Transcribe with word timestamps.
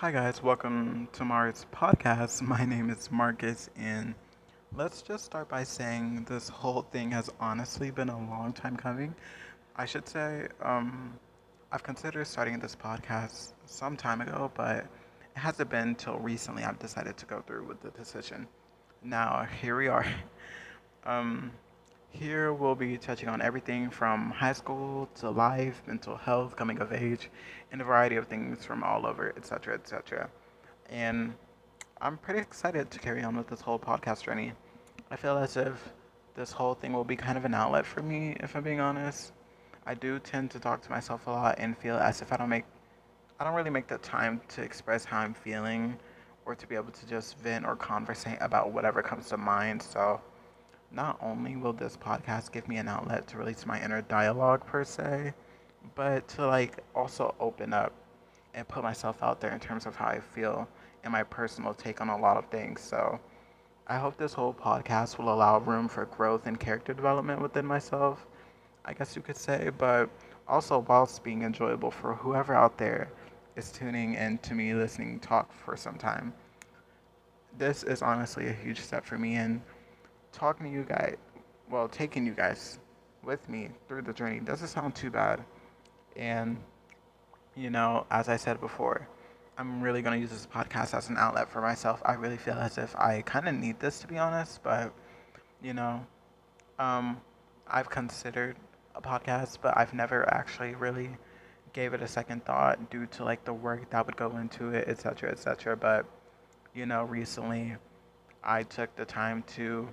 Hi, 0.00 0.12
guys, 0.12 0.42
welcome 0.42 1.08
to 1.14 1.24
Mars 1.24 1.64
podcast. 1.72 2.42
My 2.54 2.66
name 2.66 2.90
is 2.90 3.10
Marcus, 3.10 3.70
and 3.78 4.14
let's 4.74 5.00
just 5.00 5.24
start 5.24 5.48
by 5.48 5.64
saying 5.64 6.26
this 6.28 6.50
whole 6.50 6.82
thing 6.82 7.10
has 7.12 7.30
honestly 7.40 7.90
been 7.90 8.10
a 8.10 8.18
long 8.28 8.52
time 8.52 8.76
coming. 8.76 9.14
I 9.74 9.86
should 9.86 10.06
say, 10.06 10.48
um, 10.60 11.18
I've 11.72 11.82
considered 11.82 12.26
starting 12.26 12.58
this 12.58 12.76
podcast 12.76 13.54
some 13.64 13.96
time 13.96 14.20
ago, 14.20 14.52
but 14.54 14.80
it 14.80 14.86
hasn't 15.32 15.70
been 15.70 15.94
till 15.94 16.18
recently 16.18 16.62
I've 16.62 16.78
decided 16.78 17.16
to 17.16 17.24
go 17.24 17.40
through 17.40 17.66
with 17.66 17.80
the 17.80 17.88
decision. 17.88 18.46
Now, 19.02 19.46
here 19.62 19.78
we 19.78 19.88
are. 19.88 20.04
Um, 21.06 21.52
here 22.10 22.52
we'll 22.52 22.74
be 22.74 22.96
touching 22.96 23.28
on 23.28 23.42
everything 23.42 23.90
from 23.90 24.30
high 24.30 24.52
school 24.52 25.08
to 25.16 25.30
life, 25.30 25.82
mental 25.86 26.16
health, 26.16 26.56
coming 26.56 26.78
of 26.78 26.92
age, 26.92 27.30
and 27.72 27.80
a 27.80 27.84
variety 27.84 28.16
of 28.16 28.26
things 28.26 28.64
from 28.64 28.82
all 28.82 29.06
over, 29.06 29.34
etc., 29.36 29.74
etc. 29.74 30.30
And 30.88 31.34
I'm 32.00 32.16
pretty 32.18 32.40
excited 32.40 32.90
to 32.90 32.98
carry 32.98 33.22
on 33.22 33.36
with 33.36 33.48
this 33.48 33.60
whole 33.60 33.78
podcast 33.78 34.24
journey. 34.24 34.52
I 35.10 35.16
feel 35.16 35.36
as 35.36 35.56
if 35.56 35.92
this 36.34 36.52
whole 36.52 36.74
thing 36.74 36.92
will 36.92 37.04
be 37.04 37.16
kind 37.16 37.38
of 37.38 37.44
an 37.44 37.54
outlet 37.54 37.86
for 37.86 38.02
me, 38.02 38.36
if 38.40 38.56
I'm 38.56 38.62
being 38.62 38.80
honest. 38.80 39.32
I 39.86 39.94
do 39.94 40.18
tend 40.18 40.50
to 40.50 40.58
talk 40.58 40.82
to 40.82 40.90
myself 40.90 41.26
a 41.26 41.30
lot 41.30 41.56
and 41.58 41.76
feel 41.78 41.96
as 41.96 42.20
if 42.20 42.32
I 42.32 42.36
don't 42.36 42.48
make, 42.48 42.64
I 43.38 43.44
don't 43.44 43.54
really 43.54 43.70
make 43.70 43.86
the 43.86 43.98
time 43.98 44.40
to 44.48 44.62
express 44.62 45.04
how 45.04 45.20
I'm 45.20 45.34
feeling 45.34 45.96
or 46.44 46.54
to 46.54 46.66
be 46.66 46.74
able 46.74 46.90
to 46.92 47.06
just 47.06 47.38
vent 47.38 47.64
or 47.64 47.76
conversate 47.76 48.38
about 48.40 48.72
whatever 48.72 49.02
comes 49.02 49.28
to 49.28 49.36
mind. 49.36 49.82
So, 49.82 50.20
not 50.90 51.18
only 51.20 51.56
will 51.56 51.72
this 51.72 51.96
podcast 51.96 52.52
give 52.52 52.68
me 52.68 52.76
an 52.76 52.88
outlet 52.88 53.26
to 53.28 53.38
release 53.38 53.66
my 53.66 53.82
inner 53.82 54.02
dialogue 54.02 54.64
per 54.66 54.84
se, 54.84 55.32
but 55.94 56.26
to 56.28 56.46
like 56.46 56.82
also 56.94 57.34
open 57.40 57.72
up 57.72 57.92
and 58.54 58.66
put 58.68 58.82
myself 58.82 59.22
out 59.22 59.40
there 59.40 59.52
in 59.52 59.60
terms 59.60 59.86
of 59.86 59.96
how 59.96 60.06
I 60.06 60.20
feel 60.20 60.68
and 61.04 61.12
my 61.12 61.22
personal 61.22 61.74
take 61.74 62.00
on 62.00 62.08
a 62.08 62.16
lot 62.16 62.36
of 62.36 62.46
things. 62.46 62.80
So 62.80 63.20
I 63.86 63.98
hope 63.98 64.16
this 64.16 64.32
whole 64.32 64.54
podcast 64.54 65.18
will 65.18 65.32
allow 65.32 65.58
room 65.58 65.88
for 65.88 66.06
growth 66.06 66.46
and 66.46 66.58
character 66.58 66.92
development 66.92 67.40
within 67.40 67.66
myself, 67.66 68.26
I 68.84 68.92
guess 68.92 69.14
you 69.14 69.22
could 69.22 69.36
say, 69.36 69.70
but 69.78 70.10
also 70.48 70.80
whilst 70.88 71.22
being 71.22 71.42
enjoyable 71.42 71.90
for 71.90 72.14
whoever 72.14 72.54
out 72.54 72.78
there 72.78 73.10
is 73.54 73.70
tuning 73.70 74.14
in 74.14 74.38
to 74.38 74.54
me 74.54 74.74
listening 74.74 75.20
talk 75.20 75.52
for 75.52 75.76
some 75.76 75.96
time. 75.96 76.32
This 77.58 77.84
is 77.84 78.02
honestly 78.02 78.48
a 78.48 78.52
huge 78.52 78.80
step 78.80 79.04
for 79.04 79.18
me 79.18 79.36
and 79.36 79.62
talking 80.32 80.66
to 80.66 80.72
you 80.72 80.84
guys, 80.84 81.16
well, 81.70 81.88
taking 81.88 82.26
you 82.26 82.32
guys 82.32 82.78
with 83.22 83.48
me 83.48 83.70
through 83.88 84.02
the 84.02 84.12
journey 84.12 84.40
doesn't 84.40 84.68
sound 84.68 84.94
too 84.94 85.10
bad. 85.10 85.44
And, 86.16 86.56
you 87.54 87.70
know, 87.70 88.06
as 88.10 88.28
I 88.28 88.36
said 88.36 88.60
before, 88.60 89.08
I'm 89.58 89.80
really 89.82 90.02
going 90.02 90.14
to 90.14 90.20
use 90.20 90.30
this 90.30 90.46
podcast 90.46 90.94
as 90.94 91.08
an 91.08 91.16
outlet 91.18 91.50
for 91.50 91.60
myself. 91.60 92.00
I 92.04 92.14
really 92.14 92.36
feel 92.36 92.54
as 92.54 92.78
if 92.78 92.94
I 92.96 93.22
kind 93.22 93.48
of 93.48 93.54
need 93.54 93.80
this, 93.80 94.00
to 94.00 94.06
be 94.06 94.18
honest, 94.18 94.62
but, 94.62 94.92
you 95.62 95.72
know, 95.72 96.06
um, 96.78 97.20
I've 97.66 97.88
considered 97.88 98.56
a 98.94 99.00
podcast, 99.00 99.58
but 99.62 99.76
I've 99.76 99.94
never 99.94 100.32
actually 100.32 100.74
really 100.74 101.10
gave 101.72 101.94
it 101.94 102.02
a 102.02 102.08
second 102.08 102.44
thought 102.44 102.90
due 102.90 103.06
to 103.06 103.24
like 103.24 103.44
the 103.44 103.52
work 103.52 103.90
that 103.90 104.06
would 104.06 104.16
go 104.16 104.36
into 104.36 104.70
it, 104.70 104.88
etc., 104.88 105.30
etc. 105.30 105.76
But, 105.76 106.06
you 106.74 106.86
know, 106.86 107.04
recently 107.04 107.76
I 108.44 108.62
took 108.62 108.94
the 108.96 109.04
time 109.04 109.42
to 109.54 109.88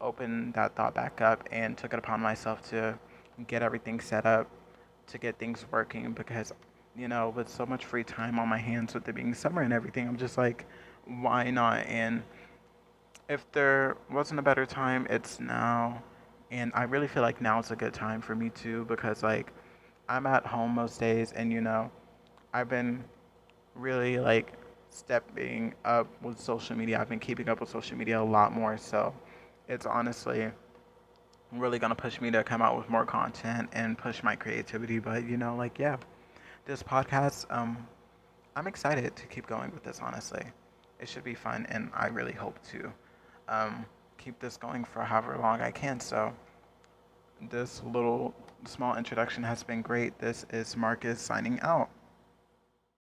opened 0.00 0.54
that 0.54 0.74
thought 0.76 0.94
back 0.94 1.20
up 1.20 1.48
and 1.52 1.76
took 1.76 1.92
it 1.92 1.98
upon 1.98 2.20
myself 2.20 2.62
to 2.70 2.98
get 3.46 3.62
everything 3.62 4.00
set 4.00 4.26
up, 4.26 4.48
to 5.06 5.18
get 5.18 5.38
things 5.38 5.66
working 5.70 6.12
because, 6.12 6.52
you 6.96 7.08
know, 7.08 7.30
with 7.30 7.48
so 7.48 7.66
much 7.66 7.84
free 7.84 8.04
time 8.04 8.38
on 8.38 8.48
my 8.48 8.58
hands 8.58 8.94
with 8.94 9.08
it 9.08 9.14
being 9.14 9.34
summer 9.34 9.62
and 9.62 9.72
everything, 9.72 10.08
I'm 10.08 10.16
just 10.16 10.38
like, 10.38 10.66
why 11.06 11.50
not? 11.50 11.86
And 11.86 12.22
if 13.28 13.50
there 13.52 13.96
wasn't 14.10 14.40
a 14.40 14.42
better 14.42 14.66
time, 14.66 15.06
it's 15.08 15.40
now. 15.40 16.02
And 16.50 16.72
I 16.74 16.82
really 16.82 17.06
feel 17.06 17.22
like 17.22 17.40
now 17.40 17.60
is 17.60 17.70
a 17.70 17.76
good 17.76 17.94
time 17.94 18.20
for 18.20 18.34
me 18.34 18.50
too 18.50 18.84
because, 18.86 19.22
like, 19.22 19.52
I'm 20.08 20.26
at 20.26 20.44
home 20.44 20.74
most 20.74 20.98
days 20.98 21.32
and, 21.32 21.52
you 21.52 21.60
know, 21.60 21.90
I've 22.52 22.68
been 22.68 23.04
really 23.76 24.18
like 24.18 24.54
stepping 24.90 25.74
up 25.84 26.08
with 26.22 26.40
social 26.40 26.76
media. 26.76 27.00
I've 27.00 27.08
been 27.08 27.20
keeping 27.20 27.48
up 27.48 27.60
with 27.60 27.68
social 27.68 27.96
media 27.96 28.20
a 28.20 28.24
lot 28.24 28.52
more. 28.52 28.76
So, 28.76 29.14
it's 29.70 29.86
honestly 29.86 30.50
really 31.52 31.78
gonna 31.78 31.94
push 31.94 32.20
me 32.20 32.30
to 32.32 32.42
come 32.42 32.60
out 32.60 32.76
with 32.76 32.90
more 32.90 33.06
content 33.06 33.68
and 33.72 33.96
push 33.96 34.22
my 34.22 34.34
creativity. 34.36 34.98
But 34.98 35.24
you 35.24 35.36
know, 35.36 35.54
like 35.56 35.78
yeah, 35.78 35.96
this 36.66 36.82
podcast, 36.82 37.46
um, 37.50 37.86
I'm 38.56 38.66
excited 38.66 39.14
to 39.16 39.26
keep 39.28 39.46
going 39.46 39.70
with 39.72 39.84
this. 39.84 40.00
Honestly, 40.02 40.44
it 40.98 41.08
should 41.08 41.24
be 41.24 41.34
fun, 41.34 41.66
and 41.70 41.90
I 41.94 42.08
really 42.08 42.32
hope 42.32 42.58
to 42.72 42.92
um, 43.48 43.86
keep 44.18 44.38
this 44.40 44.56
going 44.56 44.84
for 44.84 45.02
however 45.02 45.38
long 45.40 45.60
I 45.60 45.70
can. 45.70 46.00
So 46.00 46.32
this 47.50 47.80
little 47.84 48.34
small 48.66 48.96
introduction 48.96 49.42
has 49.44 49.62
been 49.62 49.82
great. 49.82 50.18
This 50.18 50.44
is 50.50 50.76
Marcus 50.76 51.20
signing 51.20 51.60
out. 51.62 51.88